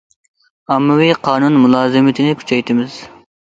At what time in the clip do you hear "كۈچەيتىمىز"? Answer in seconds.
2.43-3.01